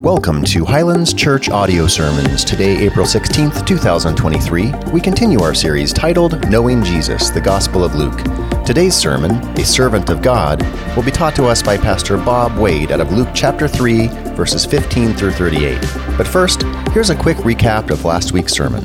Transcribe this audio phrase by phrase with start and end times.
[0.00, 2.44] Welcome to Highlands Church Audio Sermons.
[2.44, 8.22] Today, April 16th, 2023, we continue our series titled Knowing Jesus, the Gospel of Luke.
[8.64, 10.62] Today's sermon, A Servant of God,
[10.94, 14.06] will be taught to us by Pastor Bob Wade out of Luke chapter 3,
[14.36, 15.80] verses 15 through 38.
[16.16, 16.62] But first,
[16.92, 18.84] here's a quick recap of last week's sermon.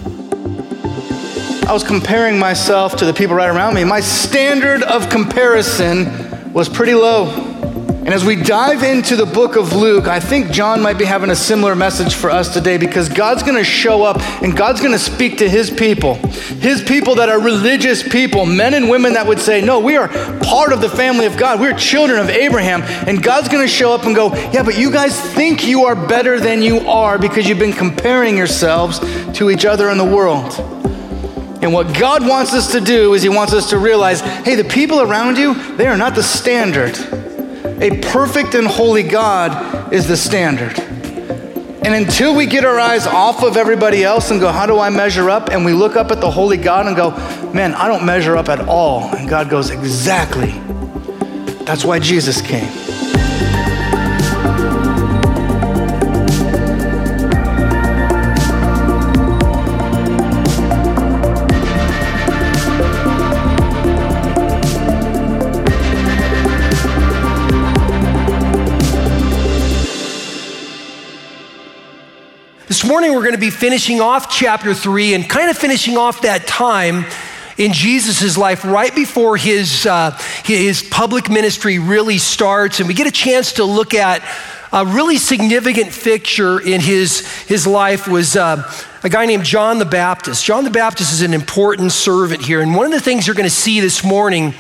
[1.68, 3.84] I was comparing myself to the people right around me.
[3.84, 7.52] My standard of comparison was pretty low.
[8.05, 11.29] And as we dive into the book of Luke, I think John might be having
[11.29, 14.91] a similar message for us today because God's going to show up and God's going
[14.91, 16.16] to speak to his people.
[16.16, 20.09] His people that are religious people, men and women that would say, No, we are
[20.39, 21.61] part of the family of God.
[21.61, 22.81] We're children of Abraham.
[23.08, 25.95] And God's going to show up and go, Yeah, but you guys think you are
[25.95, 28.99] better than you are because you've been comparing yourselves
[29.38, 30.59] to each other in the world.
[31.63, 34.66] And what God wants us to do is He wants us to realize hey, the
[34.66, 37.23] people around you, they are not the standard.
[37.82, 40.80] A perfect and holy God is the standard.
[41.86, 44.90] And until we get our eyes off of everybody else and go, how do I
[44.90, 45.50] measure up?
[45.50, 47.12] And we look up at the holy God and go,
[47.53, 49.14] man, I don't measure up at all.
[49.14, 50.52] And God goes, exactly.
[51.66, 52.83] That's why Jesus came.
[72.86, 76.45] Morning, we're going to be finishing off chapter three and kind of finishing off that
[76.45, 77.06] time
[77.58, 80.12] in Jesus' life right before his, uh,
[80.44, 82.80] his public ministry really starts.
[82.81, 84.22] And we get a chance to look at
[84.73, 88.70] a really significant figure in his, his life was uh,
[89.02, 90.44] a guy named John the Baptist.
[90.44, 92.59] John the Baptist is an important servant here.
[92.59, 94.56] And one of the things you're going to see this morning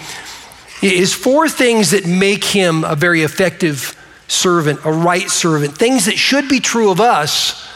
[0.81, 3.99] is four things that make him a very effective
[4.29, 7.72] servant, a right servant, things that should be true of us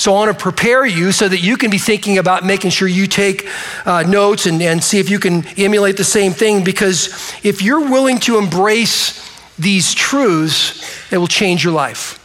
[0.00, 2.88] so I want to prepare you so that you can be thinking about making sure
[2.88, 3.46] you take
[3.84, 6.64] uh, notes and, and see if you can emulate the same thing.
[6.64, 7.08] Because
[7.44, 12.18] if you're willing to embrace these truths, it will change your life,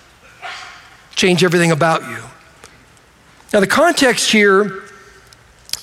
[1.16, 2.19] change everything about you.
[3.51, 4.83] Now, the context here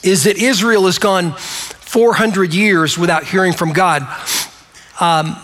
[0.03, 4.01] is that Israel has gone 400 years without hearing from God.
[4.99, 5.37] Um,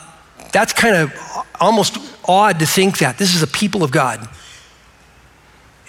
[0.51, 3.19] that's kind of almost odd to think that.
[3.19, 4.27] This is a people of God.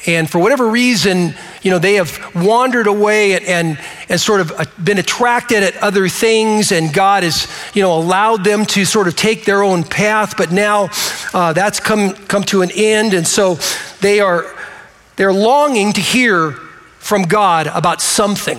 [0.05, 4.51] And for whatever reason, you know, they have wandered away and, and, and, sort of
[4.51, 9.09] uh, been attracted at other things, and God has, you know, allowed them to sort
[9.09, 10.35] of take their own path.
[10.37, 10.89] But now
[11.33, 13.59] uh, that's come, come to an end, and so
[13.99, 14.45] they are
[15.17, 16.51] they're longing to hear
[16.99, 18.57] from God about something.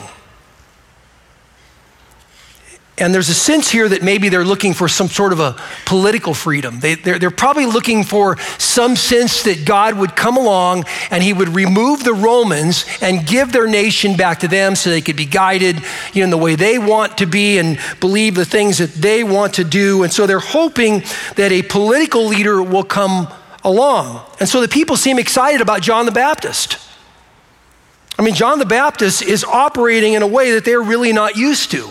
[3.01, 5.57] And there's a sense here that maybe they're looking for some sort of a
[5.87, 6.81] political freedom.
[6.81, 11.33] They, they're, they're probably looking for some sense that God would come along and he
[11.33, 15.25] would remove the Romans and give their nation back to them so they could be
[15.25, 15.77] guided
[16.13, 19.25] you know, in the way they want to be and believe the things that they
[19.25, 20.03] want to do.
[20.03, 21.03] And so they're hoping
[21.37, 23.29] that a political leader will come
[23.65, 24.27] along.
[24.41, 26.77] And so the people seem excited about John the Baptist.
[28.19, 31.71] I mean, John the Baptist is operating in a way that they're really not used
[31.71, 31.91] to.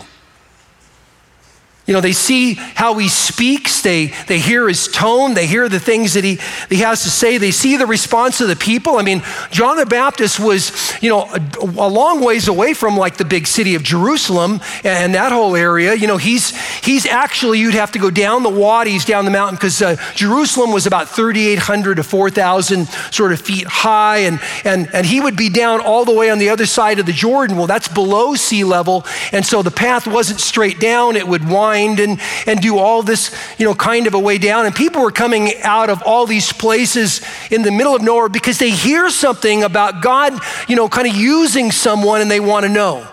[1.90, 5.80] You know, they see how he speaks, they, they hear his tone, they hear the
[5.80, 6.38] things that he,
[6.70, 8.98] he has to say, they see the response of the people.
[8.98, 13.18] I mean, John the Baptist was, you know, a, a long ways away from like
[13.18, 15.96] the big city of Jerusalem and that whole area.
[15.96, 16.56] You know, he's,
[16.86, 20.72] he's actually, you'd have to go down the wadis, down the mountain, because uh, Jerusalem
[20.72, 25.50] was about 3,800 to 4,000 sort of feet high, and, and, and he would be
[25.50, 27.58] down all the way on the other side of the Jordan.
[27.58, 31.79] Well, that's below sea level, and so the path wasn't straight down, it would wind
[31.80, 34.66] and, and do all this, you know, kind of a way down.
[34.66, 38.58] And people were coming out of all these places in the middle of nowhere because
[38.58, 42.72] they hear something about God, you know, kind of using someone and they want to
[42.72, 43.08] know.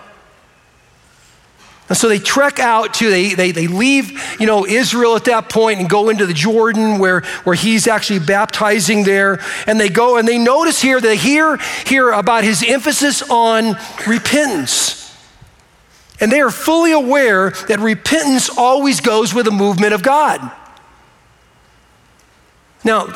[1.88, 5.48] And so they trek out to, they, they, they leave, you know, Israel at that
[5.48, 9.40] point and go into the Jordan where, where he's actually baptizing there.
[9.68, 13.76] And they go and they notice here, they hear here about his emphasis on
[14.06, 15.05] repentance.
[16.20, 20.50] And they are fully aware that repentance always goes with the movement of God.
[22.84, 23.12] Now,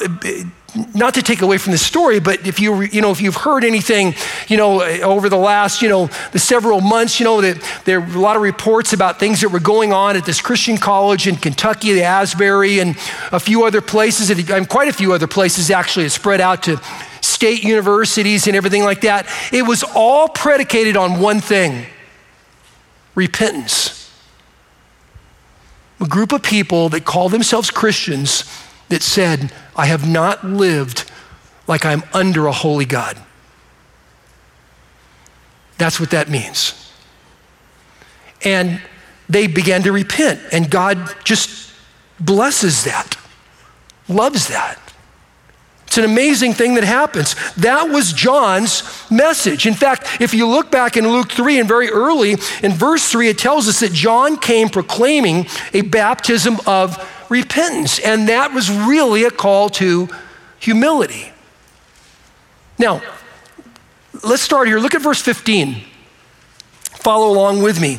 [0.95, 3.65] not to take away from the story, but if you you know if you've heard
[3.65, 4.15] anything,
[4.49, 8.17] you know over the last you know the several months, you know that there are
[8.17, 11.37] a lot of reports about things that were going on at this Christian college in
[11.37, 12.97] Kentucky, the Asbury, and
[13.33, 16.07] a few other places, and quite a few other places actually.
[16.07, 16.81] It spread out to
[17.21, 19.27] state universities and everything like that.
[19.53, 21.87] It was all predicated on one thing
[23.15, 24.11] repentance.
[26.01, 28.45] A group of people that call themselves Christians
[28.89, 31.11] that said, I have not lived
[31.67, 33.17] like I'm under a holy God.
[35.79, 36.93] That's what that means.
[38.45, 38.83] And
[39.29, 41.73] they began to repent, and God just
[42.19, 43.17] blesses that,
[44.09, 44.79] loves that.
[45.91, 47.35] It's an amazing thing that happens.
[47.55, 49.67] That was John's message.
[49.67, 53.29] In fact, if you look back in Luke 3 and very early in verse 3,
[53.29, 56.97] it tells us that John came proclaiming a baptism of
[57.29, 57.99] repentance.
[57.99, 60.09] And that was really a call to
[60.61, 61.33] humility.
[62.79, 63.03] Now,
[64.23, 64.79] let's start here.
[64.79, 65.83] Look at verse 15.
[66.83, 67.99] Follow along with me.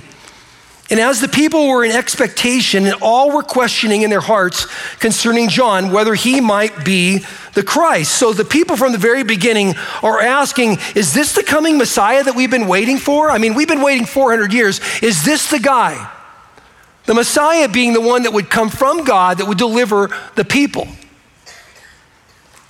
[0.91, 4.67] And as the people were in expectation, and all were questioning in their hearts
[4.97, 8.11] concerning John whether he might be the Christ.
[8.17, 12.35] So the people from the very beginning are asking, Is this the coming Messiah that
[12.35, 13.31] we've been waiting for?
[13.31, 14.81] I mean, we've been waiting 400 years.
[15.01, 16.11] Is this the guy?
[17.05, 20.89] The Messiah being the one that would come from God that would deliver the people.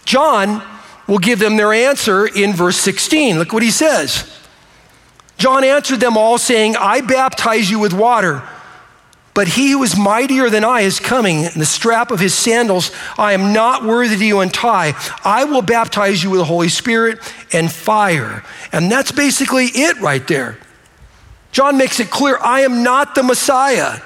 [0.05, 0.61] John
[1.07, 3.39] will give them their answer in verse 16.
[3.39, 4.40] Look what he says.
[5.41, 8.47] John answered them all, saying, I baptize you with water,
[9.33, 12.91] but he who is mightier than I is coming, and the strap of his sandals
[13.17, 14.93] I am not worthy to untie.
[15.25, 17.17] I will baptize you with the Holy Spirit
[17.51, 18.43] and fire.
[18.71, 20.59] And that's basically it right there.
[21.51, 23.99] John makes it clear I am not the Messiah.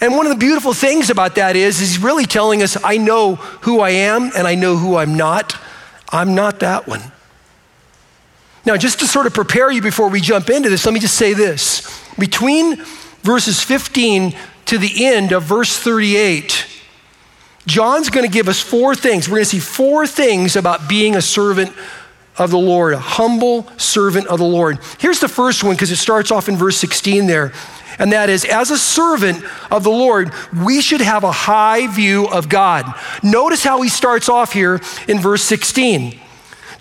[0.00, 2.96] And one of the beautiful things about that is, is he's really telling us, I
[2.96, 5.56] know who I am and I know who I'm not.
[6.10, 7.11] I'm not that one.
[8.64, 11.16] Now, just to sort of prepare you before we jump into this, let me just
[11.16, 11.82] say this.
[12.18, 12.76] Between
[13.22, 14.34] verses 15
[14.66, 16.66] to the end of verse 38,
[17.66, 19.28] John's going to give us four things.
[19.28, 21.72] We're going to see four things about being a servant
[22.38, 24.78] of the Lord, a humble servant of the Lord.
[24.98, 27.52] Here's the first one because it starts off in verse 16 there.
[27.98, 30.32] And that is, as a servant of the Lord,
[30.64, 32.86] we should have a high view of God.
[33.22, 36.18] Notice how he starts off here in verse 16.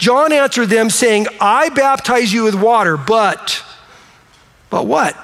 [0.02, 3.64] John answered them, saying, I baptize you with water, but,
[4.72, 5.16] but what?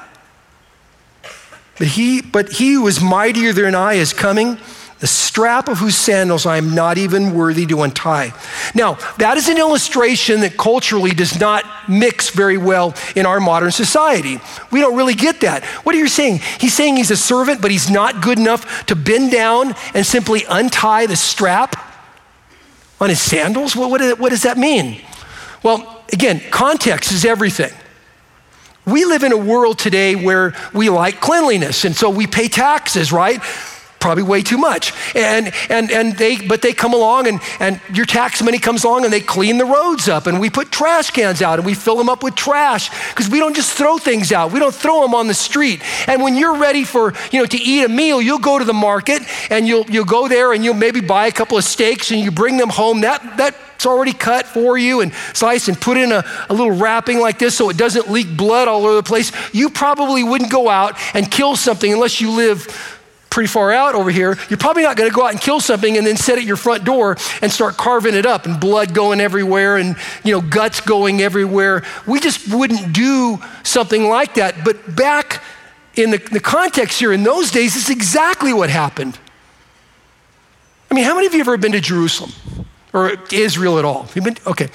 [1.79, 4.59] But he, but he who is mightier than I is coming,
[4.99, 8.35] the strap of whose sandals I am not even worthy to untie.
[8.75, 13.71] Now, that is an illustration that culturally does not mix very well in our modern
[13.71, 14.39] society.
[14.69, 15.63] We don't really get that.
[15.85, 16.41] What are you saying?
[16.59, 20.43] He's saying he's a servant, but he's not good enough to bend down and simply
[20.47, 21.86] untie the strap
[22.99, 23.75] on his sandals?
[23.75, 25.01] What, what, what does that mean?
[25.63, 27.73] Well, again, context is everything.
[28.85, 33.11] We live in a world today where we like cleanliness, and so we pay taxes,
[33.11, 33.41] right?
[33.99, 34.93] Probably way too much.
[35.15, 39.03] And, and, and they, but they come along and, and your tax money comes along
[39.03, 41.95] and they clean the roads up and we put trash cans out and we fill
[41.95, 44.51] them up with trash because we don't just throw things out.
[44.51, 45.81] We don't throw them on the street.
[46.07, 48.73] And when you're ready for, you know, to eat a meal, you'll go to the
[48.73, 52.19] market and you'll, you'll go there and you'll maybe buy a couple of steaks and
[52.19, 53.01] you bring them home.
[53.01, 56.71] That, that it's already cut for you and sliced and put in a, a, little
[56.71, 59.31] wrapping like this so it doesn't leak blood all over the place.
[59.53, 62.96] You probably wouldn't go out and kill something unless you live
[63.37, 65.95] pretty far out over here, you're probably not going to go out and kill something
[65.95, 69.21] and then set at your front door and start carving it up and blood going
[69.21, 71.83] everywhere and you know guts going everywhere.
[72.07, 74.65] We just wouldn't do something like that.
[74.65, 75.43] But back
[75.93, 79.19] in the, the context here in those days, it's exactly what happened.
[80.89, 82.31] I mean, how many of you have ever been to Jerusalem
[82.91, 84.09] or Israel at all?
[84.15, 84.69] Been, okay,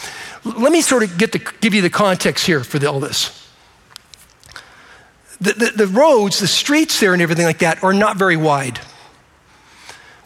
[0.44, 3.41] let me sort of get the, give you the context here for the, all this
[5.42, 8.80] the, the, the roads, the streets there, and everything like that are not very wide.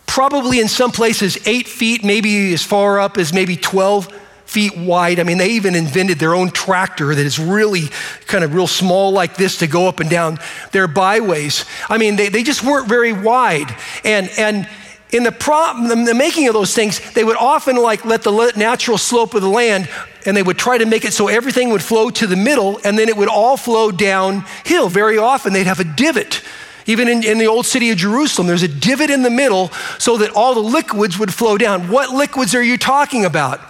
[0.07, 4.13] Probably in some places, eight feet, maybe as far up as maybe 12
[4.45, 5.19] feet wide.
[5.19, 7.89] I mean, they even invented their own tractor that is really
[8.27, 10.39] kind of real small like this to go up and down
[10.73, 11.65] their byways.
[11.89, 13.75] I mean, they, they just weren't very wide.
[14.05, 14.69] And, and
[15.13, 19.35] in the, the making of those things, they would often like let the natural slope
[19.35, 19.89] of the land
[20.25, 22.99] and they would try to make it so everything would flow to the middle and
[22.99, 24.89] then it would all flow downhill.
[24.89, 26.43] Very often they'd have a divot.
[26.87, 30.19] Even in, in, the old city of Jerusalem, there's a divot in the middle so
[30.19, 31.89] that all the liquids would flow down.
[31.89, 33.61] What liquids are you talking about?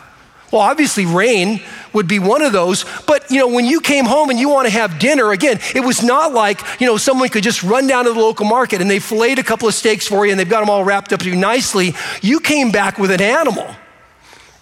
[0.52, 1.60] Well, obviously, rain
[1.92, 2.84] would be one of those.
[3.06, 5.80] But, you know, when you came home and you want to have dinner, again, it
[5.80, 8.88] was not like, you know, someone could just run down to the local market and
[8.88, 11.24] they filleted a couple of steaks for you and they've got them all wrapped up
[11.24, 11.94] nicely.
[12.22, 13.68] You came back with an animal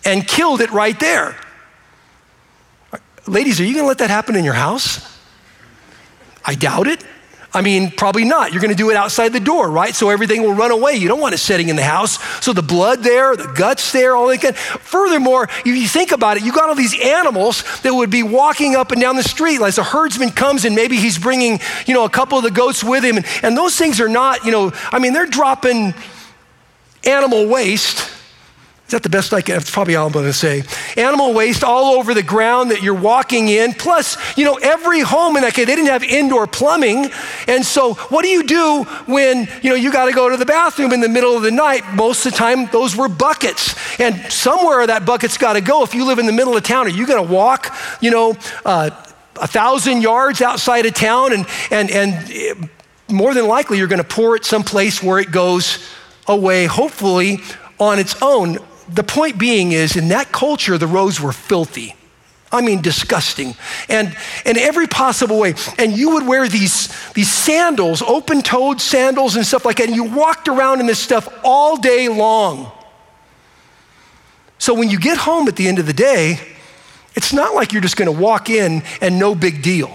[0.04, 1.36] and killed it right there.
[3.26, 5.00] Ladies, are you going to let that happen in your house?
[6.44, 7.02] I doubt it.
[7.54, 8.52] I mean, probably not.
[8.52, 9.94] You're going to do it outside the door, right?
[9.94, 10.94] So everything will run away.
[10.94, 12.18] You don't want it sitting in the house.
[12.44, 14.56] So the blood there, the guts there, all that kind.
[14.56, 18.74] Furthermore, if you think about it, you got all these animals that would be walking
[18.74, 22.04] up and down the street as a herdsman comes and maybe he's bringing, you know,
[22.04, 23.16] a couple of the goats with him.
[23.16, 25.94] And, and those things are not, you know, I mean, they're dropping
[27.04, 28.10] animal waste
[28.86, 29.56] Is that the best I can?
[29.56, 30.62] That's probably all I'm going to say.
[30.98, 33.72] Animal waste all over the ground that you're walking in.
[33.72, 37.10] Plus, you know, every home in that case, they didn't have indoor plumbing.
[37.48, 40.44] And so, what do you do when, you know, you got to go to the
[40.44, 41.94] bathroom in the middle of the night?
[41.94, 43.74] Most of the time, those were buckets.
[43.98, 45.82] And somewhere that bucket's got to go.
[45.82, 48.36] If you live in the middle of town, are you going to walk, you know,
[48.66, 48.90] uh,
[49.40, 51.32] a thousand yards outside of town?
[51.32, 52.66] And, and, and eh,
[53.08, 55.88] more than likely, you're going to pour it someplace where it goes
[56.28, 57.40] away, hopefully
[57.80, 61.94] on its own the point being is, in that culture, the roads were filthy.
[62.52, 63.56] I mean, disgusting.
[63.88, 65.54] And in every possible way.
[65.76, 69.88] And you would wear these, these sandals, open toed sandals and stuff like that.
[69.88, 72.70] And you walked around in this stuff all day long.
[74.58, 76.38] So when you get home at the end of the day,
[77.16, 79.90] it's not like you're just going to walk in and no big deal.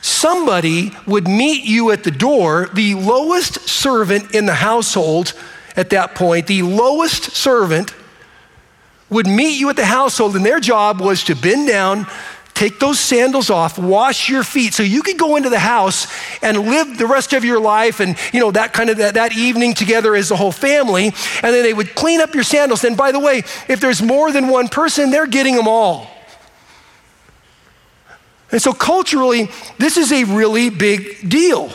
[0.00, 5.32] Somebody would meet you at the door, the lowest servant in the household
[5.76, 7.94] at that point, the lowest servant
[9.10, 12.06] would meet you at the household, and their job was to bend down,
[12.54, 16.06] take those sandals off, wash your feet, so you could go into the house
[16.42, 19.36] and live the rest of your life and, you know, that kind of that, that
[19.36, 21.06] evening together as a whole family.
[21.06, 22.84] And then they would clean up your sandals.
[22.84, 23.38] And by the way,
[23.68, 26.08] if there's more than one person, they're getting them all.
[28.52, 31.72] And so culturally, this is a really big deal.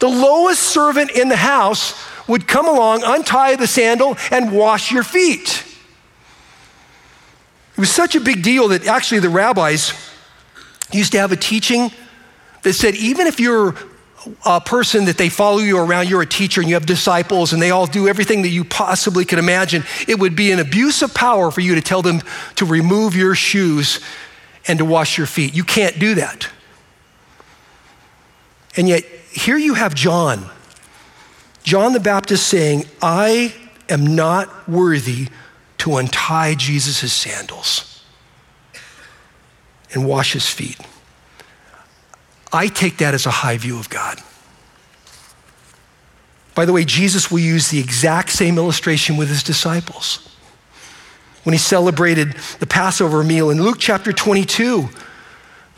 [0.00, 1.94] The lowest servant in the house
[2.30, 5.64] would come along, untie the sandal, and wash your feet.
[7.74, 9.92] It was such a big deal that actually the rabbis
[10.92, 11.90] used to have a teaching
[12.62, 13.74] that said even if you're
[14.44, 17.60] a person that they follow you around, you're a teacher and you have disciples and
[17.60, 21.14] they all do everything that you possibly could imagine, it would be an abuse of
[21.14, 22.20] power for you to tell them
[22.56, 24.00] to remove your shoes
[24.68, 25.54] and to wash your feet.
[25.54, 26.48] You can't do that.
[28.76, 30.48] And yet, here you have John
[31.70, 33.54] John the Baptist saying, I
[33.88, 35.28] am not worthy
[35.78, 38.02] to untie Jesus' sandals
[39.94, 40.76] and wash his feet.
[42.52, 44.18] I take that as a high view of God.
[46.56, 50.28] By the way, Jesus will use the exact same illustration with his disciples.
[51.44, 54.88] When he celebrated the Passover meal in Luke chapter 22,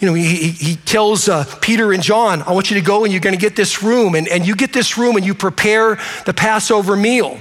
[0.03, 3.13] you know, he, he tells uh, Peter and John, I want you to go and
[3.13, 4.17] you're going to get this room.
[4.17, 7.41] And, and you get this room and you prepare the Passover meal.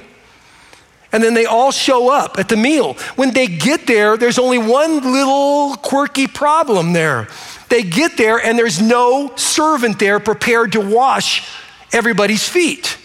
[1.12, 2.94] And then they all show up at the meal.
[3.15, 7.27] When they get there, there's only one little quirky problem there.
[7.70, 11.50] They get there and there's no servant there prepared to wash
[11.91, 12.96] everybody's feet.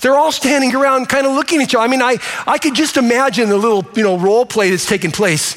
[0.00, 1.84] They're all standing around kind of looking at each other.
[1.84, 5.12] I mean, I, I could just imagine the little, you know, role play that's taking
[5.12, 5.56] place.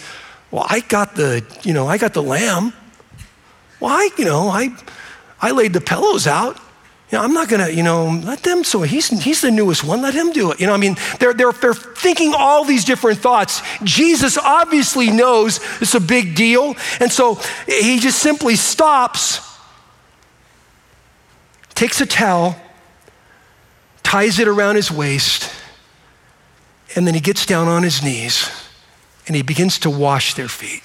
[0.53, 2.73] Well, I got the, you know, I got the lamb.
[3.79, 4.69] Well, I, you know, I,
[5.41, 6.57] I laid the pillows out.
[7.09, 8.63] You know, I'm not gonna, you know, let them.
[8.63, 10.03] So he's he's the newest one.
[10.03, 10.59] Let him do it.
[10.59, 13.63] You know, I mean, they're they're they're thinking all these different thoughts.
[13.83, 19.57] Jesus obviously knows it's a big deal, and so he just simply stops,
[21.73, 22.55] takes a towel,
[24.03, 25.51] ties it around his waist,
[26.95, 28.62] and then he gets down on his knees
[29.27, 30.83] and he begins to wash their feet.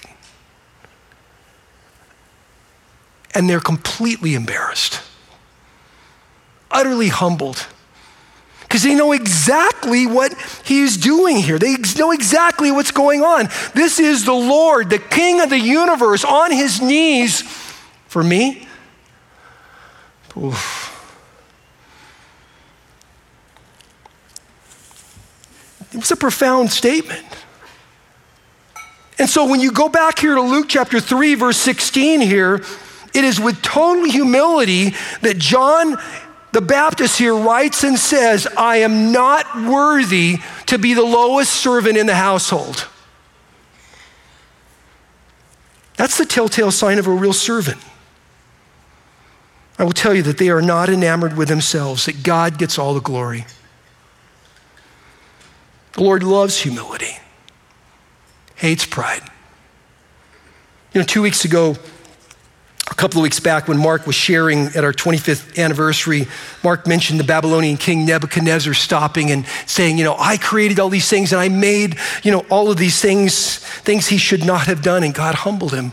[3.34, 5.02] And they're completely embarrassed,
[6.70, 7.66] utterly humbled,
[8.60, 11.58] because they know exactly what he's doing here.
[11.58, 13.48] They know exactly what's going on.
[13.74, 17.42] This is the Lord, the King of the universe, on his knees
[18.08, 18.66] for me.
[20.36, 20.94] Oof.
[25.92, 27.24] It was a profound statement.
[29.18, 32.62] And so when you go back here to Luke chapter 3, verse 16 here,
[33.14, 35.96] it is with total humility that John
[36.52, 41.98] the Baptist here writes and says, I am not worthy to be the lowest servant
[41.98, 42.88] in the household.
[45.96, 47.78] That's the telltale sign of a real servant.
[49.80, 52.94] I will tell you that they are not enamored with themselves, that God gets all
[52.94, 53.46] the glory.
[55.92, 57.18] The Lord loves humility
[58.58, 59.22] hates pride.
[60.92, 61.76] You know, two weeks ago,
[62.90, 66.26] a couple of weeks back, when Mark was sharing at our 25th anniversary,
[66.64, 71.08] Mark mentioned the Babylonian king Nebuchadnezzar stopping and saying, You know, I created all these
[71.08, 74.82] things and I made, you know, all of these things, things he should not have
[74.82, 75.92] done, and God humbled him.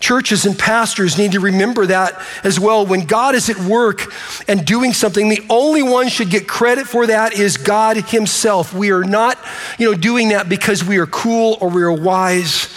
[0.00, 2.86] Churches and pastors need to remember that as well.
[2.86, 4.12] When God is at work
[4.48, 8.72] and doing something, the only one should get credit for that is God Himself.
[8.72, 9.38] We are not,
[9.78, 12.74] you know, doing that because we are cool or we are wise.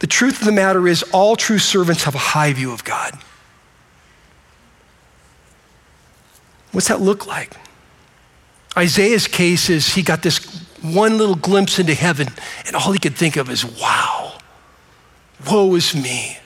[0.00, 3.14] The truth of the matter is, all true servants have a high view of God.
[6.72, 7.56] What's that look like?
[8.76, 12.28] Isaiah's case is he got this one little glimpse into heaven,
[12.66, 14.37] and all he could think of is, wow,
[15.46, 16.38] woe is me.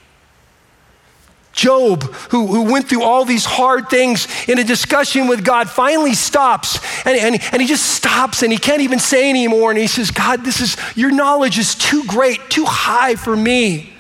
[1.53, 6.15] Job, who, who went through all these hard things in a discussion with God, finally
[6.15, 9.71] stops and, and, and he just stops and he can't even say anymore.
[9.71, 13.93] And he says, God, this is, your knowledge is too great, too high for me.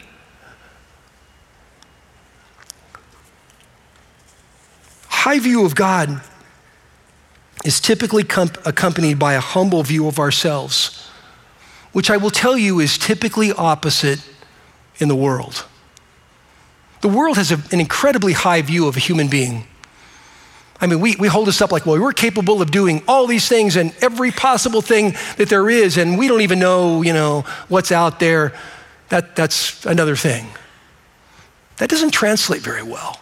[5.08, 6.22] High view of God
[7.66, 11.06] is typically comp- accompanied by a humble view of ourselves,
[11.92, 14.26] which I will tell you is typically opposite
[14.98, 15.64] in the world.
[17.00, 19.66] The world has a, an incredibly high view of a human being.
[20.80, 23.48] I mean, we, we hold us up like, well, we're capable of doing all these
[23.48, 27.42] things and every possible thing that there is, and we don't even know, you know,
[27.68, 28.52] what's out there.
[29.08, 30.46] That, that's another thing.
[31.76, 33.20] That doesn't translate very well.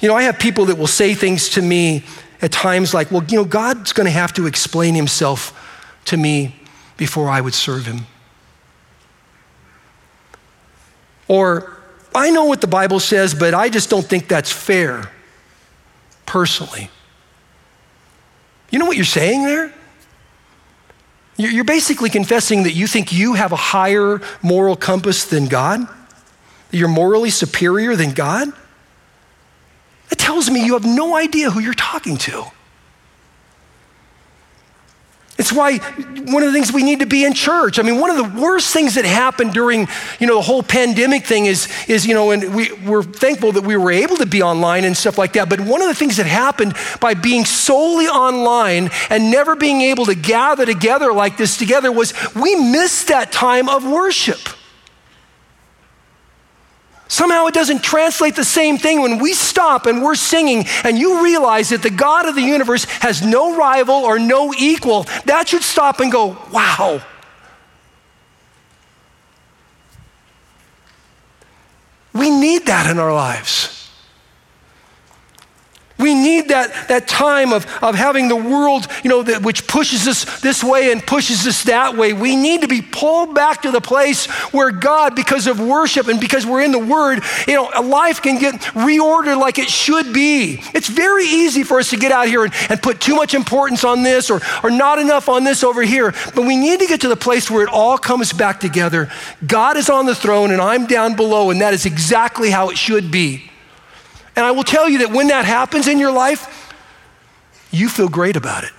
[0.00, 2.04] You know, I have people that will say things to me
[2.42, 5.52] at times like, well, you know, God's going to have to explain himself
[6.06, 6.54] to me
[6.96, 8.06] before I would serve him.
[11.28, 11.76] Or,
[12.14, 15.10] I know what the Bible says, but I just don't think that's fair,
[16.26, 16.90] personally.
[18.70, 19.72] You know what you're saying there?
[21.36, 26.76] You're basically confessing that you think you have a higher moral compass than God, that
[26.76, 28.52] you're morally superior than God.
[30.10, 32.44] That tells me you have no idea who you're talking to.
[35.36, 37.80] It's why one of the things we need to be in church.
[37.80, 39.88] I mean, one of the worst things that happened during,
[40.20, 43.64] you know, the whole pandemic thing is, is you know, and we, we're thankful that
[43.64, 45.48] we were able to be online and stuff like that.
[45.48, 50.06] But one of the things that happened by being solely online and never being able
[50.06, 54.38] to gather together like this together was we missed that time of worship.
[57.06, 61.22] Somehow it doesn't translate the same thing when we stop and we're singing and you
[61.22, 65.04] realize that the God of the universe has no rival or no equal.
[65.26, 67.02] That should stop and go, wow.
[72.14, 73.73] We need that in our lives.
[76.04, 80.06] We need that, that time of, of having the world, you know, that, which pushes
[80.06, 82.12] us this way and pushes us that way.
[82.12, 86.20] We need to be pulled back to the place where God, because of worship and
[86.20, 90.12] because we're in the Word, you know, a life can get reordered like it should
[90.12, 90.60] be.
[90.74, 93.82] It's very easy for us to get out here and, and put too much importance
[93.82, 96.12] on this or, or not enough on this over here.
[96.34, 99.10] But we need to get to the place where it all comes back together.
[99.46, 102.76] God is on the throne and I'm down below, and that is exactly how it
[102.76, 103.50] should be.
[104.36, 106.72] And I will tell you that when that happens in your life,
[107.70, 108.72] you feel great about it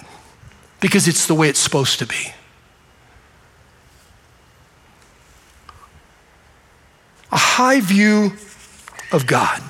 [0.80, 2.34] because it's the way it's supposed to be.
[7.32, 8.34] A high view
[9.12, 9.62] of God.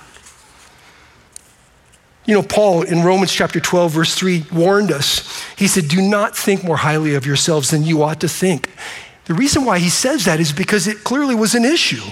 [2.26, 5.44] You know, Paul in Romans chapter 12, verse 3, warned us.
[5.56, 8.70] He said, Do not think more highly of yourselves than you ought to think.
[9.26, 12.04] The reason why he says that is because it clearly was an issue.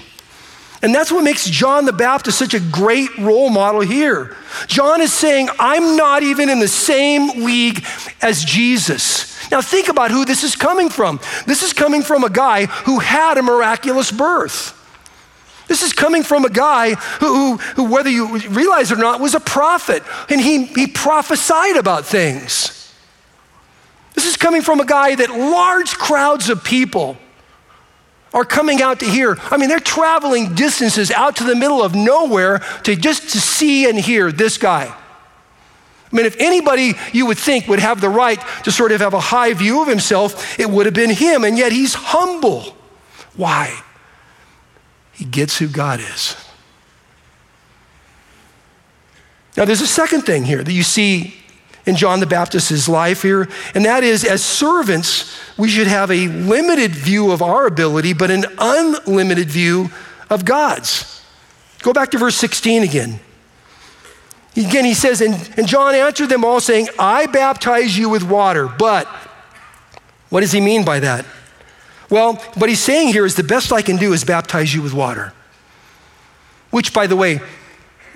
[0.83, 4.35] And that's what makes John the Baptist such a great role model here.
[4.67, 7.85] John is saying, I'm not even in the same league
[8.21, 9.49] as Jesus.
[9.49, 11.21] Now, think about who this is coming from.
[11.47, 14.77] This is coming from a guy who had a miraculous birth.
[15.69, 19.21] This is coming from a guy who, who, who, whether you realize it or not,
[19.21, 22.93] was a prophet, and he, he prophesied about things.
[24.15, 27.17] This is coming from a guy that large crowds of people
[28.33, 29.37] are coming out to hear.
[29.51, 33.87] I mean, they're traveling distances out to the middle of nowhere to just to see
[33.87, 34.85] and hear this guy.
[36.11, 39.13] I mean, if anybody you would think would have the right to sort of have
[39.13, 42.75] a high view of himself, it would have been him, and yet he's humble.
[43.35, 43.79] Why?
[45.13, 46.35] He gets who God is.
[49.55, 51.35] Now, there's a second thing here that you see
[51.85, 56.27] in John the Baptist's life here, and that is as servants, we should have a
[56.27, 59.89] limited view of our ability, but an unlimited view
[60.29, 61.21] of God's.
[61.81, 63.19] Go back to verse 16 again.
[64.55, 68.67] Again, he says, and, and John answered them all, saying, I baptize you with water,
[68.67, 69.07] but
[70.29, 71.25] what does he mean by that?
[72.09, 74.93] Well, what he's saying here is the best I can do is baptize you with
[74.93, 75.33] water.
[76.69, 77.41] Which, by the way,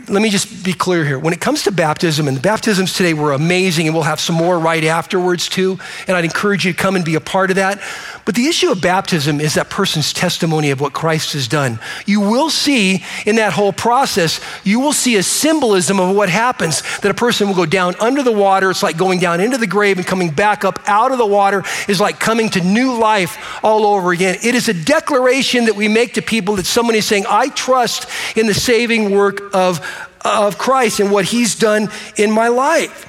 [0.09, 1.19] let me just be clear here.
[1.19, 4.35] When it comes to baptism, and the baptisms today were amazing, and we'll have some
[4.35, 7.57] more right afterwards too, and I'd encourage you to come and be a part of
[7.57, 7.81] that.
[8.23, 11.79] But the issue of baptism is that person's testimony of what Christ has done.
[12.05, 16.81] You will see in that whole process, you will see a symbolism of what happens
[16.99, 18.69] that a person will go down under the water.
[18.69, 21.63] It's like going down into the grave and coming back up out of the water
[21.89, 24.37] is like coming to new life all over again.
[24.41, 28.09] It is a declaration that we make to people that somebody is saying, I trust
[28.37, 29.81] in the saving work of,
[30.27, 33.05] of Christ and what he's done in my life.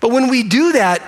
[0.00, 1.02] But when we do that,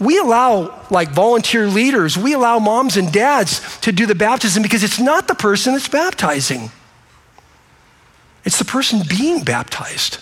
[0.00, 4.82] we allow like volunteer leaders, we allow moms and dads to do the baptism because
[4.82, 6.70] it's not the person that's baptizing.
[8.44, 10.18] It's the person being baptized.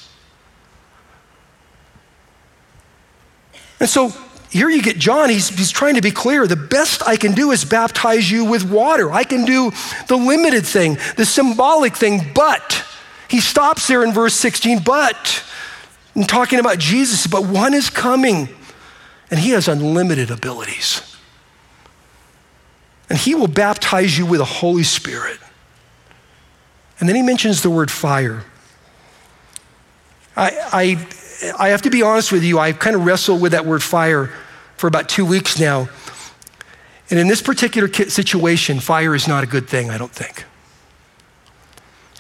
[3.81, 4.13] And so
[4.51, 6.47] here you get John, he's, he's trying to be clear.
[6.47, 9.11] The best I can do is baptize you with water.
[9.11, 9.73] I can do
[10.09, 12.85] the limited thing, the symbolic thing, but
[13.33, 15.43] he stops there in verse 16, but,
[16.27, 18.51] talking about Jesus, but one is coming
[19.31, 21.17] and he has unlimited abilities.
[23.09, 25.39] And he will baptize you with the Holy Spirit.
[27.01, 28.45] And then he mentions the word fire.
[30.37, 33.65] I, I, I have to be honest with you, I've kind of wrestled with that
[33.65, 34.31] word fire
[34.77, 35.89] for about two weeks now.
[37.09, 40.45] And in this particular situation, fire is not a good thing, I don't think.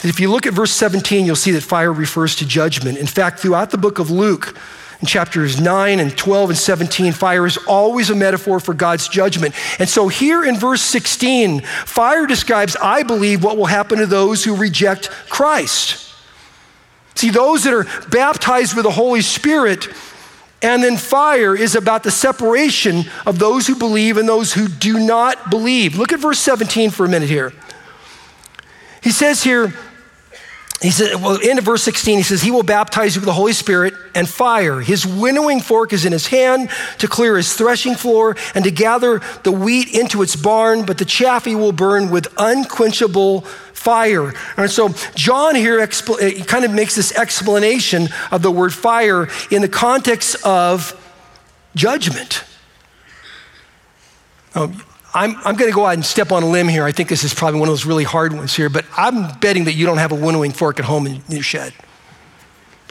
[0.04, 2.98] If you look at verse 17, you'll see that fire refers to judgment.
[2.98, 4.56] In fact, throughout the book of Luke,
[5.00, 9.54] in chapters 9 and 12 and 17, fire is always a metaphor for God's judgment.
[9.80, 14.44] And so here in verse 16, fire describes, I believe, what will happen to those
[14.44, 16.12] who reject Christ.
[17.14, 19.88] See, those that are baptized with the Holy Spirit,
[20.62, 24.98] and then fire is about the separation of those who believe and those who do
[25.00, 25.96] not believe.
[25.96, 27.52] Look at verse 17 for a minute here.
[29.02, 29.74] He says here,
[30.82, 33.52] he says, well, in verse 16, he says, He will baptize you with the Holy
[33.52, 34.80] Spirit and fire.
[34.80, 39.20] His winnowing fork is in his hand to clear his threshing floor and to gather
[39.44, 43.42] the wheat into its barn, but the chaff he will burn with unquenchable
[43.72, 44.34] fire.
[44.56, 49.62] And so John here expl- kind of makes this explanation of the word fire in
[49.62, 50.98] the context of
[51.76, 52.44] judgment.
[54.54, 54.82] Um,
[55.14, 56.84] I'm, I'm going to go out and step on a limb here.
[56.84, 59.64] I think this is probably one of those really hard ones here, but I'm betting
[59.64, 61.74] that you don't have a winnowing fork at home in your shed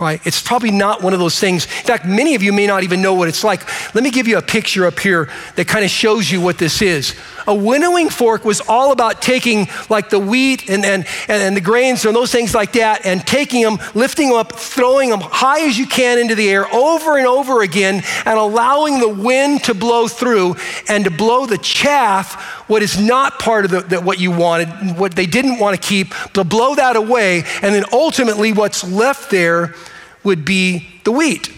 [0.02, 0.20] right?
[0.26, 1.66] It's probably not one of those things.
[1.66, 3.62] In fact, many of you may not even know what it's like.
[3.94, 6.82] Let me give you a picture up here that kind of shows you what this
[6.82, 7.16] is.
[7.46, 12.04] A winnowing fork was all about taking like the wheat and, and, and the grains
[12.04, 15.78] and those things like that and taking them, lifting them up, throwing them high as
[15.78, 20.08] you can into the air over and over again and allowing the wind to blow
[20.08, 20.56] through
[20.88, 24.98] and to blow the chaff, what is not part of the, the, what you wanted,
[24.98, 27.44] what they didn't want to keep, to blow that away.
[27.62, 29.76] And then ultimately what's left there
[30.24, 31.50] would be the wheat.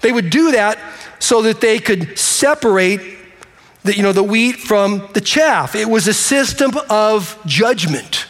[0.00, 0.78] They would do that
[1.18, 3.18] so that they could separate
[3.82, 5.74] the, you know, the wheat from the chaff.
[5.74, 8.26] It was a system of judgment.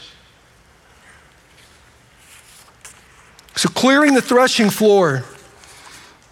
[3.56, 5.24] So clearing the threshing floor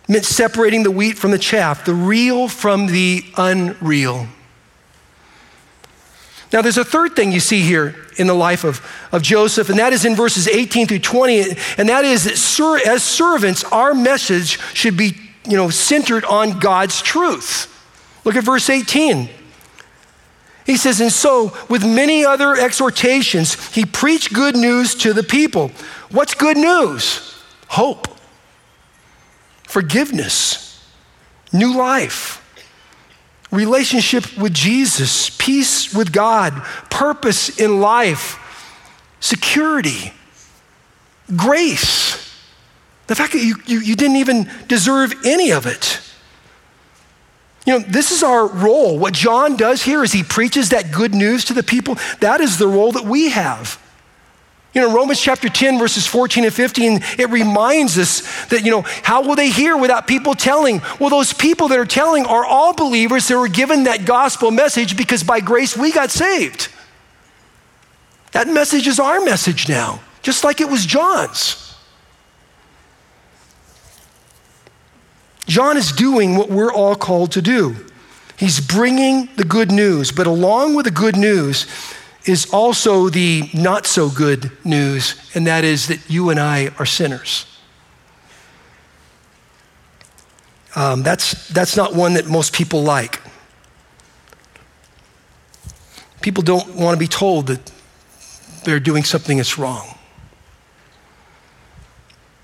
[0.08, 4.26] meant separating the wheat from the chaff, the real from the unreal.
[6.52, 9.78] Now, there's a third thing you see here in the life of, of Joseph, and
[9.78, 11.40] that is in verses 18 through 20,
[11.76, 15.14] and that is that as servants, our message should be
[15.46, 17.74] you know, centered on God's truth.
[18.24, 19.28] Look at verse 18.
[20.64, 25.70] He says, And so, with many other exhortations, he preached good news to the people.
[26.10, 27.42] What's good news?
[27.68, 28.08] Hope,
[29.64, 30.86] forgiveness,
[31.52, 32.44] new life
[33.50, 36.52] relationship with Jesus, peace with God,
[36.90, 38.38] purpose in life,
[39.20, 40.12] security,
[41.34, 42.16] grace.
[43.06, 46.00] The fact that you, you, you, didn't even deserve any of it.
[47.66, 48.98] You know, this is our role.
[48.98, 51.96] What John does here is he preaches that good news to the people.
[52.20, 53.78] That is the role that we have.
[54.74, 58.82] You know, Romans chapter 10, verses 14 and 15, it reminds us that, you know,
[58.82, 60.82] how will they hear without people telling?
[61.00, 64.96] Well, those people that are telling are all believers that were given that gospel message
[64.96, 66.68] because by grace we got saved.
[68.32, 71.64] That message is our message now, just like it was John's.
[75.46, 77.74] John is doing what we're all called to do.
[78.36, 81.66] He's bringing the good news, but along with the good news,
[82.28, 86.84] is also the not so good news, and that is that you and I are
[86.84, 87.46] sinners.
[90.76, 93.20] Um, that's, that's not one that most people like.
[96.20, 97.72] People don't want to be told that
[98.64, 99.96] they're doing something that's wrong.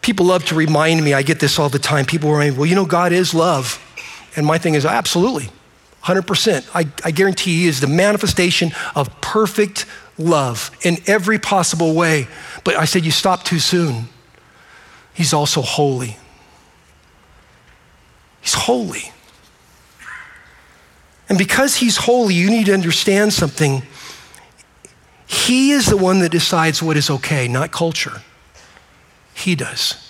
[0.00, 2.06] People love to remind me, I get this all the time.
[2.06, 3.78] People remind me, well, you know, God is love.
[4.34, 5.50] And my thing is, absolutely.
[6.04, 6.68] 100%.
[6.74, 9.86] I, I guarantee he is the manifestation of perfect
[10.18, 12.28] love in every possible way.
[12.62, 14.08] But I said, You stop too soon.
[15.14, 16.18] He's also holy.
[18.40, 19.12] He's holy.
[21.28, 23.82] And because he's holy, you need to understand something.
[25.26, 28.20] He is the one that decides what is okay, not culture.
[29.32, 30.03] He does.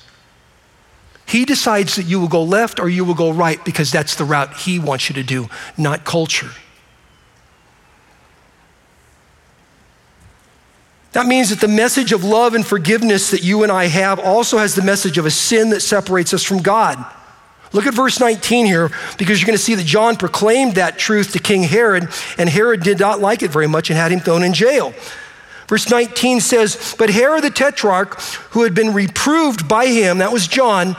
[1.27, 4.25] He decides that you will go left or you will go right because that's the
[4.25, 6.51] route he wants you to do, not culture.
[11.13, 14.59] That means that the message of love and forgiveness that you and I have also
[14.59, 17.05] has the message of a sin that separates us from God.
[17.73, 21.33] Look at verse 19 here, because you're going to see that John proclaimed that truth
[21.33, 24.43] to King Herod, and Herod did not like it very much and had him thrown
[24.43, 24.93] in jail.
[25.69, 30.47] Verse 19 says, But Herod the Tetrarch, who had been reproved by him, that was
[30.47, 30.97] John,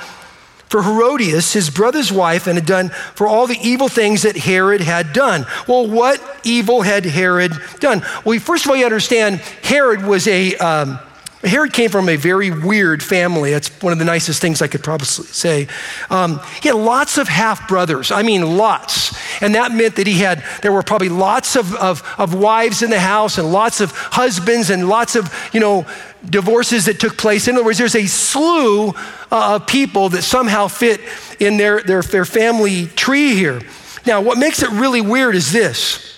[0.76, 4.82] for Herodias, his brother's wife, and had done for all the evil things that Herod
[4.82, 5.46] had done.
[5.70, 8.04] Well, what evil had Herod done?
[8.26, 10.54] Well, first of all, you understand Herod was a.
[10.58, 11.00] Um,
[11.46, 13.52] Herod came from a very weird family.
[13.52, 15.68] That's one of the nicest things I could probably say.
[16.10, 18.12] Um, he had lots of half brothers.
[18.12, 19.16] I mean, lots.
[19.44, 22.90] And that meant that he had, there were probably lots of, of, of wives in
[22.90, 25.86] the house and lots of husbands and lots of, you know,
[26.28, 27.48] divorces that took place.
[27.48, 28.94] In other words, there's a slew uh,
[29.32, 31.00] of people that somehow fit
[31.40, 33.62] in their, their, their family tree here.
[34.08, 36.18] Now, what makes it really weird is this.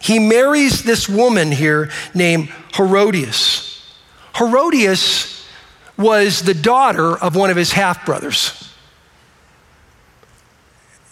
[0.00, 3.65] He marries this woman here named Herodias.
[4.38, 5.46] Herodias
[5.96, 8.74] was the daughter of one of his half brothers.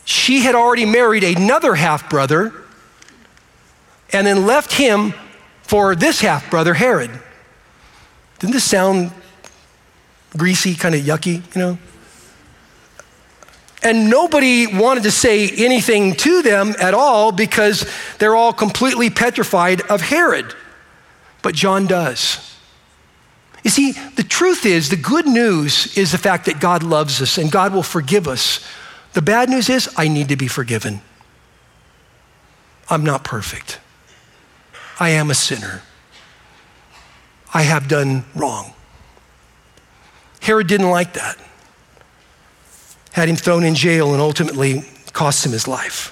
[0.05, 2.53] She had already married another half brother
[4.13, 5.15] and then left him
[5.63, 7.11] for this half brother, Herod.
[8.39, 9.13] Didn't this sound
[10.37, 11.79] greasy, kind of yucky, you know?
[13.83, 19.81] And nobody wanted to say anything to them at all because they're all completely petrified
[19.83, 20.55] of Herod.
[21.43, 22.54] But John does.
[23.65, 27.39] You see, the truth is, the good news is the fact that God loves us
[27.39, 28.65] and God will forgive us.
[29.15, 31.01] The bad news is, I need to be forgiven.
[32.91, 33.81] I'm not perfect.
[35.01, 35.83] I am a sinner.
[37.55, 38.75] I have done wrong.
[40.41, 41.39] Herod didn't like that.
[43.13, 44.83] Had him thrown in jail and ultimately
[45.15, 46.11] cost him his life.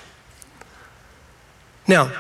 [1.87, 2.13] Now,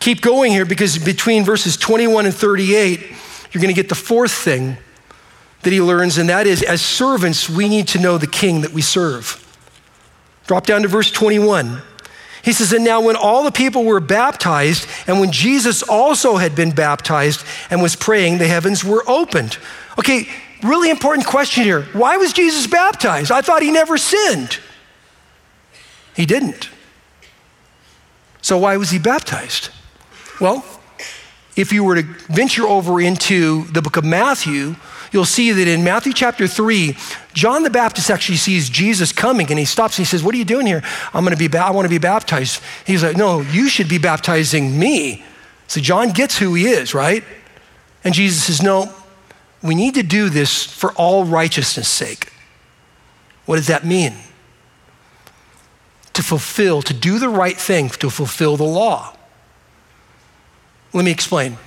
[0.00, 3.00] keep going here because between verses 21 and 38,
[3.54, 4.76] you're going to get the fourth thing
[5.62, 8.72] that he learns, and that is as servants, we need to know the king that
[8.72, 9.40] we serve.
[10.46, 11.80] Drop down to verse 21.
[12.42, 16.54] He says, And now when all the people were baptized, and when Jesus also had
[16.54, 19.56] been baptized and was praying, the heavens were opened.
[19.98, 20.28] Okay,
[20.62, 21.82] really important question here.
[21.92, 23.30] Why was Jesus baptized?
[23.30, 24.58] I thought he never sinned.
[26.14, 26.68] He didn't.
[28.42, 29.70] So why was he baptized?
[30.40, 30.64] Well,
[31.56, 34.74] if you were to venture over into the book of Matthew,
[35.12, 36.96] you'll see that in Matthew chapter 3,
[37.32, 40.38] John the Baptist actually sees Jesus coming and he stops and he says, What are
[40.38, 40.82] you doing here?
[41.12, 42.60] I'm to be, I want to be baptized.
[42.86, 45.24] He's like, No, you should be baptizing me.
[45.68, 47.24] So John gets who he is, right?
[48.02, 48.92] And Jesus says, No,
[49.62, 52.32] we need to do this for all righteousness' sake.
[53.46, 54.14] What does that mean?
[56.14, 59.13] To fulfill, to do the right thing, to fulfill the law.
[60.94, 61.58] Let me explain.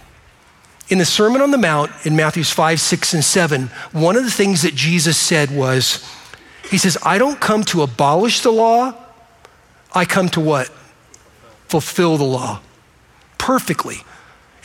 [0.90, 4.32] In the Sermon on the Mount in Matthews 5, 6, and 7, one of the
[4.32, 6.04] things that Jesus said was,
[6.72, 8.96] He says, I don't come to abolish the law,
[9.94, 10.70] I come to what?
[11.68, 12.62] Fulfill the law
[13.48, 14.04] perfectly.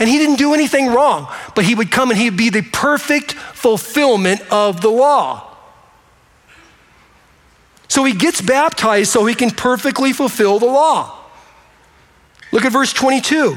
[0.01, 3.33] And he didn't do anything wrong, but he would come and he'd be the perfect
[3.33, 5.57] fulfillment of the law.
[7.87, 11.16] So he gets baptized so he can perfectly fulfill the law.
[12.51, 13.57] Look at verse 22.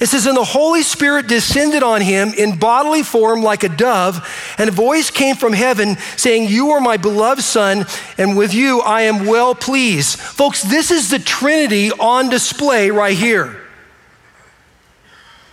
[0.00, 4.26] It says, And the Holy Spirit descended on him in bodily form like a dove,
[4.56, 7.84] and a voice came from heaven saying, You are my beloved Son,
[8.16, 10.18] and with you I am well pleased.
[10.18, 13.59] Folks, this is the Trinity on display right here.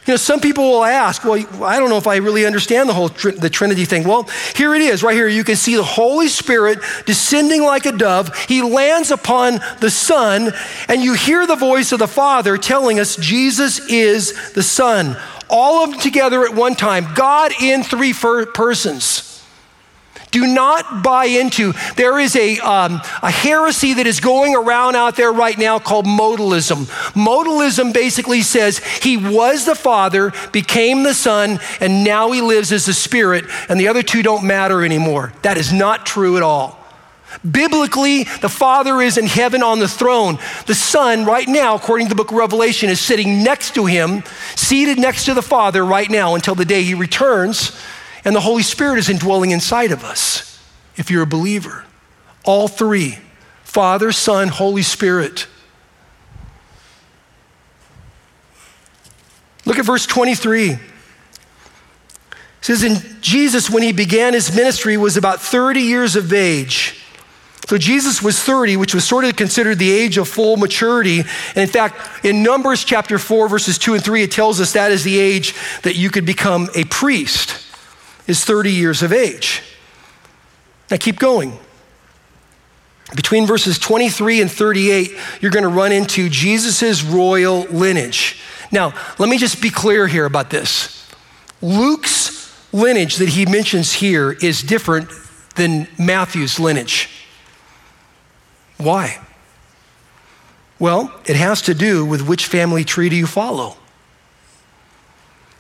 [0.08, 2.93] You know, some people will ask, well, I don't know if I really understand the
[2.93, 4.08] whole tr- the Trinity thing.
[4.08, 4.24] Well,
[4.56, 5.28] here it is, right here.
[5.28, 8.34] You can see the Holy Spirit descending like a dove.
[8.46, 10.54] He lands upon the Son,
[10.88, 15.17] and you hear the voice of the Father telling us Jesus is the Son.
[15.50, 17.13] All of them together at one time.
[17.13, 19.37] God in three persons.
[20.32, 21.74] Do not buy into.
[21.96, 26.06] There is a, um, a heresy that is going around out there right now called
[26.06, 26.86] modalism.
[27.13, 32.86] Modalism basically says he was the Father, became the Son, and now he lives as
[32.86, 35.32] the Spirit, and the other two don't matter anymore.
[35.44, 36.78] That is not true at all.
[37.50, 40.40] Biblically, the Father is in heaven on the throne.
[40.66, 44.24] The Son, right now, according to the book of Revelation, is sitting next to him,
[44.56, 47.80] seated next to the Father right now until the day he returns.
[48.28, 50.62] And the Holy Spirit is indwelling inside of us
[50.98, 51.86] if you're a believer.
[52.44, 53.20] All three
[53.63, 55.48] Father, Son, Holy Spirit.
[59.63, 60.72] Look at verse 23.
[60.72, 60.80] It
[62.60, 67.02] says in Jesus, when he began his ministry, was about 30 years of age.
[67.68, 71.20] So Jesus was 30, which was sort of considered the age of full maturity.
[71.20, 74.92] And in fact, in Numbers chapter 4, verses 2 and 3, it tells us that
[74.92, 77.63] is the age that you could become a priest,
[78.28, 79.63] is 30 years of age.
[80.92, 81.58] Now keep going.
[83.16, 88.42] Between verses 23 and 38, you're going to run into Jesus' royal lineage.
[88.72, 91.10] Now, let me just be clear here about this.
[91.62, 95.10] Luke's lineage that he mentions here is different
[95.56, 97.10] than Matthew's lineage.
[98.78, 99.20] Why?
[100.78, 103.78] Well, it has to do with which family tree do you follow.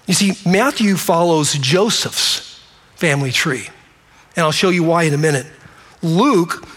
[0.05, 2.56] You see, Matthew follows Joseph's
[2.97, 3.69] family tree,
[4.35, 5.45] and I'll show you why in a minute.
[6.01, 6.67] Luke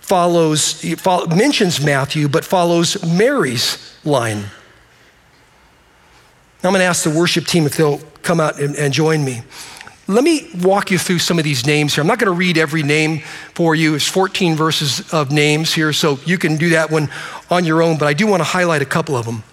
[0.00, 4.44] follows, follow, mentions Matthew, but follows Mary's line.
[6.62, 9.42] I'm going to ask the worship team if they'll come out and, and join me.
[10.08, 12.02] Let me walk you through some of these names here.
[12.02, 13.20] I'm not going to read every name
[13.54, 13.94] for you.
[13.94, 17.08] It's 14 verses of names here, so you can do that one
[17.48, 19.44] on your own, but I do want to highlight a couple of them.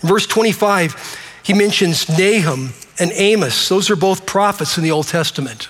[0.00, 3.68] verse 25, he mentions Nahum and Amos.
[3.68, 5.68] Those are both prophets in the Old Testament.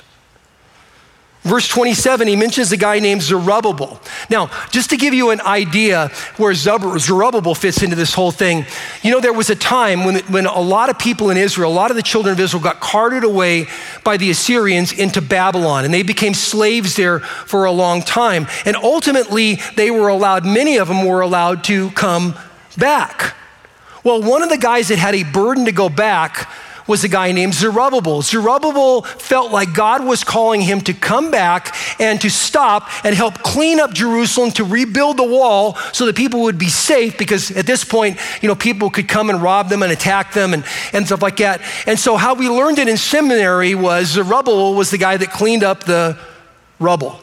[1.45, 4.01] Verse 27, he mentions a guy named Zerubbabel.
[4.31, 6.09] Now, just to give you an idea
[6.39, 8.65] where Zerubbabel fits into this whole thing,
[9.03, 11.75] you know, there was a time when, when a lot of people in Israel, a
[11.75, 13.67] lot of the children of Israel got carted away
[14.05, 18.47] by the Assyrians into Babylon, and they became slaves there for a long time.
[18.65, 22.37] And ultimately, they were allowed, many of them were allowed to come
[22.79, 23.37] back.
[24.03, 26.49] Well, one of the guys that had a burden to go back
[26.87, 28.23] was a guy named Zerubbabel.
[28.23, 33.38] Zerubbabel felt like God was calling him to come back and to stop and help
[33.38, 37.66] clean up Jerusalem, to rebuild the wall so that people would be safe because at
[37.66, 41.07] this point, you know, people could come and rob them and attack them and, and
[41.07, 41.61] stuff like that.
[41.87, 45.64] And so, how we learned it in seminary was Zerubbabel was the guy that cleaned
[45.64, 46.18] up the
[46.79, 47.18] rubble.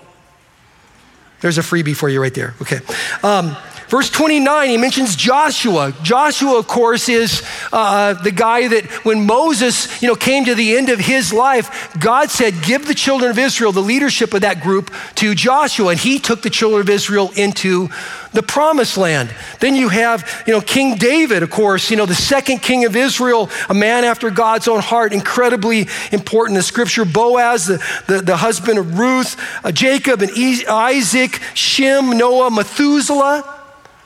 [1.41, 2.53] There's a freebie for you right there.
[2.61, 2.79] Okay.
[3.23, 3.57] Um,
[3.91, 5.93] Verse 29, he mentions Joshua.
[6.01, 10.77] Joshua, of course, is uh, the guy that when Moses, you know, came to the
[10.77, 14.61] end of his life, God said, "Give the children of Israel the leadership of that
[14.61, 17.89] group to Joshua," and he took the children of Israel into
[18.31, 19.29] the promised land.
[19.59, 22.95] Then you have, you know, King David, of course, you know, the second king of
[22.95, 27.03] Israel, a man after God's own heart, incredibly important in scripture.
[27.03, 33.57] Boaz, the, the, the husband of Ruth, uh, Jacob and Isaac, Shem, Noah, Methuselah.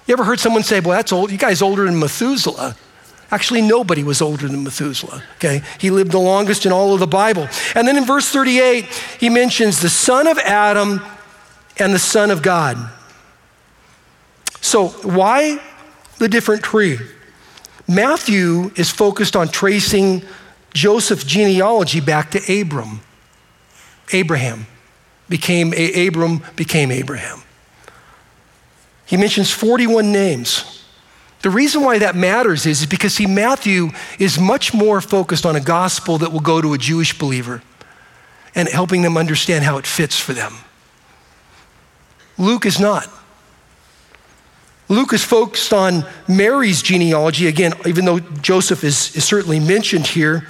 [0.07, 1.31] You ever heard someone say, Well, that's old.
[1.31, 2.75] You guys older than Methuselah.
[3.31, 5.63] Actually, nobody was older than Methuselah, okay?
[5.79, 7.47] He lived the longest in all of the Bible.
[7.73, 8.85] And then in verse 38,
[9.19, 11.01] he mentions the son of Adam
[11.77, 12.77] and the son of God.
[14.61, 15.59] So, why
[16.19, 16.99] the different tree?
[17.87, 20.23] Matthew is focused on tracing
[20.73, 23.01] Joseph's genealogy back to Abram.
[24.13, 24.67] Abraham
[25.29, 27.41] became Abram became Abraham.
[29.05, 30.83] He mentions 41 names.
[31.41, 35.59] The reason why that matters is because, see, Matthew is much more focused on a
[35.59, 37.61] gospel that will go to a Jewish believer
[38.55, 40.53] and helping them understand how it fits for them.
[42.37, 43.07] Luke is not.
[44.87, 50.47] Luke is focused on Mary's genealogy, again, even though Joseph is, is certainly mentioned here.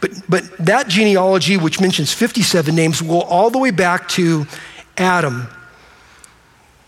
[0.00, 4.46] But, but that genealogy, which mentions 57 names, will all the way back to
[4.96, 5.48] Adam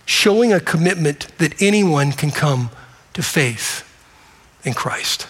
[0.09, 2.71] showing a commitment that anyone can come
[3.13, 3.85] to faith
[4.65, 5.29] in Christ.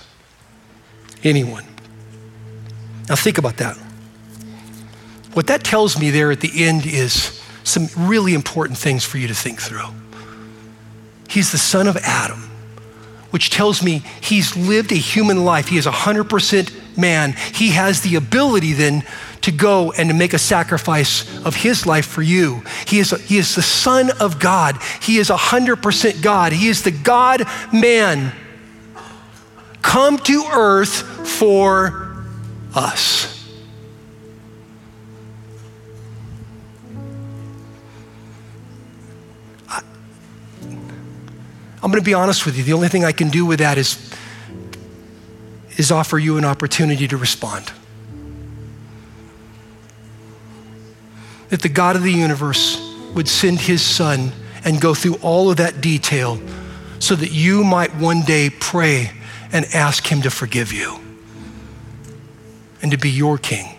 [1.24, 1.64] Anyone.
[3.08, 3.76] Now, think about that.
[5.32, 9.26] What that tells me there at the end is some really important things for you
[9.26, 9.88] to think through.
[11.28, 12.47] He's the son of Adam,
[13.30, 15.68] which tells me he's lived a human life.
[15.68, 17.34] He is 100% man.
[17.54, 19.04] He has the ability then
[19.42, 22.62] to go and to make a sacrifice of his life for you.
[22.86, 24.76] He is, he is the Son of God.
[25.02, 26.52] He is 100% God.
[26.52, 28.32] He is the God man
[29.82, 32.24] come to earth for
[32.74, 33.17] us.
[41.82, 42.64] I'm going to be honest with you.
[42.64, 44.12] The only thing I can do with that is,
[45.76, 47.72] is offer you an opportunity to respond.
[51.48, 52.80] that the God of the universe
[53.14, 54.32] would send his son
[54.64, 56.40] and go through all of that detail
[56.98, 59.10] so that you might one day pray
[59.52, 60.98] and ask him to forgive you
[62.82, 63.74] and to be your king.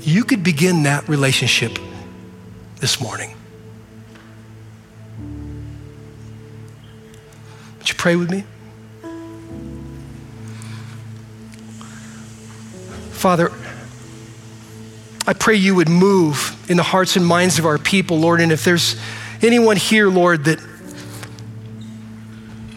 [0.00, 1.78] You could begin that relationship
[2.80, 3.34] this morning.
[7.82, 8.44] Would you pray with me?
[13.10, 13.50] Father,
[15.26, 18.40] I pray you would move in the hearts and minds of our people, Lord.
[18.40, 18.94] And if there's
[19.42, 20.68] anyone here, Lord, that their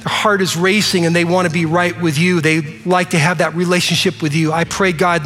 [0.07, 3.37] heart is racing and they want to be right with you, they like to have
[3.37, 5.21] that relationship with you, I pray, God,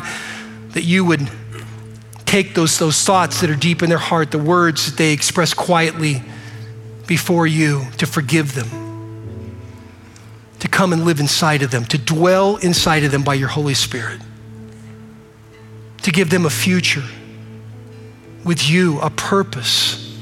[0.72, 1.32] that you would
[2.26, 5.54] take those, those thoughts that are deep in their heart, the words that they express
[5.54, 6.22] quietly
[7.08, 8.89] before you, to forgive them,
[10.60, 13.74] to come and live inside of them, to dwell inside of them by your Holy
[13.74, 14.20] Spirit
[16.02, 17.04] to give them a future
[18.44, 20.18] with you, a purpose,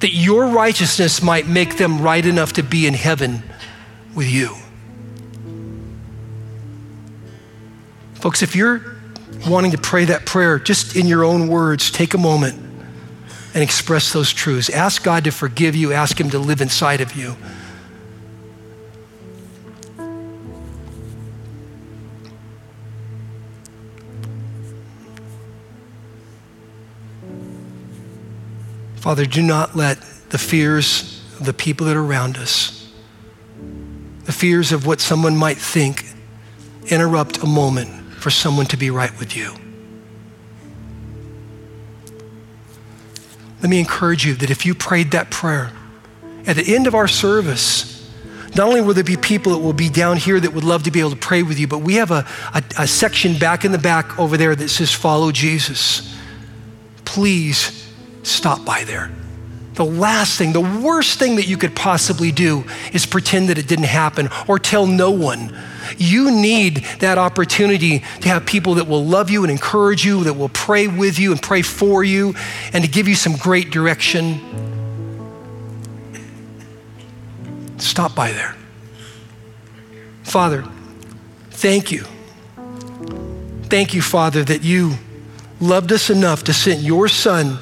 [0.00, 3.42] that your righteousness might make them right enough to be in heaven
[4.14, 4.54] with you.
[8.14, 8.96] Folks, if you're
[9.48, 12.60] wanting to pray that prayer just in your own words, take a moment
[13.54, 14.68] and express those truths.
[14.68, 17.36] Ask God to forgive you, ask Him to live inside of you.
[29.02, 30.00] Father, do not let
[30.30, 32.88] the fears of the people that are around us,
[34.26, 36.04] the fears of what someone might think,
[36.86, 39.56] interrupt a moment for someone to be right with you.
[43.60, 45.72] Let me encourage you that if you prayed that prayer,
[46.46, 48.08] at the end of our service,
[48.54, 50.92] not only will there be people that will be down here that would love to
[50.92, 52.24] be able to pray with you, but we have a,
[52.54, 56.16] a, a section back in the back over there that says, Follow Jesus.
[57.04, 57.81] Please
[58.22, 59.10] stop by there.
[59.74, 63.66] The last thing, the worst thing that you could possibly do is pretend that it
[63.66, 65.56] didn't happen or tell no one.
[65.96, 70.34] You need that opportunity to have people that will love you and encourage you, that
[70.34, 72.34] will pray with you and pray for you,
[72.74, 74.40] and to give you some great direction.
[77.78, 78.54] Stop by there.
[80.22, 80.64] Father,
[81.50, 82.04] thank you.
[83.64, 84.94] Thank you, Father, that you
[85.60, 87.58] loved us enough to send your Son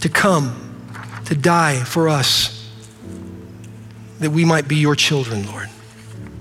[0.00, 2.56] to come to die for us
[4.20, 5.68] that we might be your children, Lord.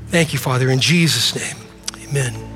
[0.07, 1.65] Thank you, Father, in Jesus' name.
[2.09, 2.49] Amen.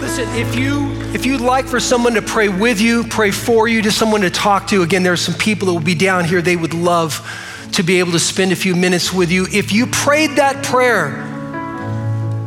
[0.00, 3.82] Listen, if you if you'd like for someone to pray with you, pray for you,
[3.82, 6.40] to someone to talk to, again, there are some people that will be down here.
[6.40, 7.20] They would love
[7.72, 9.46] to be able to spend a few minutes with you.
[9.52, 11.10] If you prayed that prayer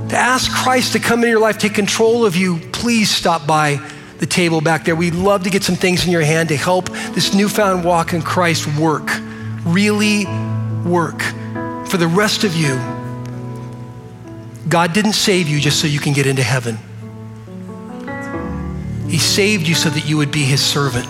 [0.09, 3.79] to ask Christ to come into your life, take control of you, please stop by
[4.23, 4.95] the table back there.
[4.95, 8.21] We'd love to get some things in your hand to help this newfound walk in
[8.21, 9.09] Christ work,
[9.65, 10.25] really
[10.85, 11.21] work.
[11.89, 12.73] For the rest of you,
[14.69, 16.77] God didn't save you just so you can get into heaven.
[19.09, 21.09] He saved you so that you would be his servant,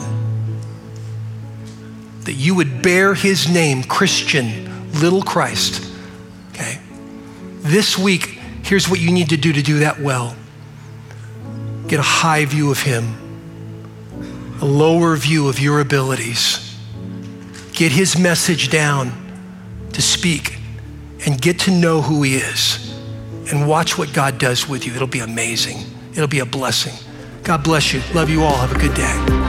[2.21, 5.87] that you would bear his name, Christian, little Christ.
[6.49, 6.79] Okay?
[7.59, 10.35] This week, here's what you need to do to do that well
[11.93, 13.05] get a high view of Him,
[14.63, 16.75] a lower view of your abilities.
[17.71, 19.11] Get His message down
[19.91, 20.57] to speak
[21.27, 22.99] and get to know who He is
[23.51, 24.95] and watch what God does with you.
[24.95, 26.95] It'll be amazing, it'll be a blessing.
[27.43, 28.01] God bless you.
[28.15, 28.55] Love you all.
[28.55, 29.42] Have a good day.